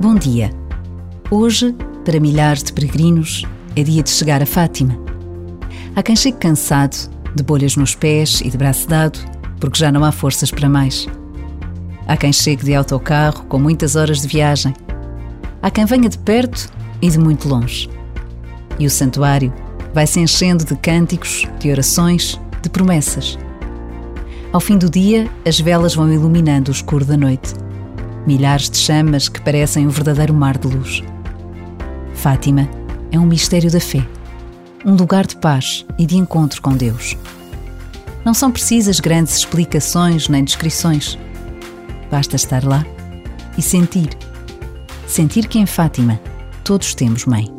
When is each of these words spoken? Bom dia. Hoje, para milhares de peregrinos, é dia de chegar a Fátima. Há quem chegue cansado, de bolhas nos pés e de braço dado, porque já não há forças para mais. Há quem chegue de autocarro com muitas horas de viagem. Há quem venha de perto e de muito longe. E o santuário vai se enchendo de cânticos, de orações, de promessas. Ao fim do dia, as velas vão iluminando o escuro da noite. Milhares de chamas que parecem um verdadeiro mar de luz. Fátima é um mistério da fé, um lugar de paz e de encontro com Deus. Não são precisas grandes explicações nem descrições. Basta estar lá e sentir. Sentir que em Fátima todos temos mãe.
Bom 0.00 0.16
dia. 0.16 0.50
Hoje, 1.30 1.74
para 2.04 2.18
milhares 2.18 2.62
de 2.64 2.72
peregrinos, 2.72 3.44
é 3.76 3.82
dia 3.84 4.02
de 4.02 4.10
chegar 4.10 4.42
a 4.42 4.46
Fátima. 4.46 4.98
Há 5.94 6.02
quem 6.02 6.16
chegue 6.16 6.38
cansado, 6.38 7.08
de 7.36 7.42
bolhas 7.42 7.76
nos 7.76 7.94
pés 7.94 8.40
e 8.40 8.50
de 8.50 8.58
braço 8.58 8.88
dado, 8.88 9.18
porque 9.60 9.78
já 9.78 9.92
não 9.92 10.04
há 10.04 10.10
forças 10.10 10.50
para 10.50 10.68
mais. 10.68 11.06
Há 12.08 12.16
quem 12.16 12.32
chegue 12.32 12.64
de 12.64 12.74
autocarro 12.74 13.44
com 13.44 13.58
muitas 13.58 13.94
horas 13.94 14.20
de 14.22 14.26
viagem. 14.26 14.74
Há 15.62 15.70
quem 15.70 15.84
venha 15.84 16.08
de 16.08 16.18
perto 16.18 16.68
e 17.00 17.08
de 17.08 17.18
muito 17.18 17.48
longe. 17.48 17.88
E 18.80 18.86
o 18.86 18.90
santuário 18.90 19.52
vai 19.94 20.06
se 20.06 20.18
enchendo 20.18 20.64
de 20.64 20.74
cânticos, 20.74 21.46
de 21.60 21.70
orações, 21.70 22.40
de 22.60 22.68
promessas. 22.68 23.38
Ao 24.52 24.60
fim 24.60 24.76
do 24.76 24.90
dia, 24.90 25.30
as 25.46 25.60
velas 25.60 25.94
vão 25.94 26.12
iluminando 26.12 26.70
o 26.70 26.74
escuro 26.74 27.04
da 27.04 27.16
noite. 27.16 27.54
Milhares 28.26 28.70
de 28.70 28.78
chamas 28.78 29.28
que 29.28 29.40
parecem 29.40 29.86
um 29.86 29.90
verdadeiro 29.90 30.32
mar 30.32 30.56
de 30.56 30.68
luz. 30.68 31.02
Fátima 32.14 32.68
é 33.10 33.18
um 33.18 33.26
mistério 33.26 33.70
da 33.70 33.80
fé, 33.80 34.06
um 34.84 34.94
lugar 34.94 35.26
de 35.26 35.36
paz 35.36 35.84
e 35.98 36.06
de 36.06 36.16
encontro 36.16 36.62
com 36.62 36.72
Deus. 36.76 37.16
Não 38.24 38.32
são 38.32 38.52
precisas 38.52 39.00
grandes 39.00 39.36
explicações 39.36 40.28
nem 40.28 40.44
descrições. 40.44 41.18
Basta 42.10 42.36
estar 42.36 42.64
lá 42.64 42.86
e 43.58 43.62
sentir. 43.62 44.10
Sentir 45.06 45.48
que 45.48 45.58
em 45.58 45.66
Fátima 45.66 46.20
todos 46.62 46.94
temos 46.94 47.26
mãe. 47.26 47.52